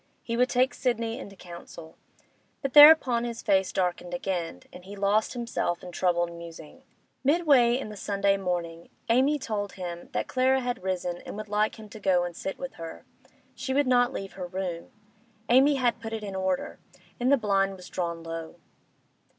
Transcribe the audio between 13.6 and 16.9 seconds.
would not leave her room; Amy had put it in order,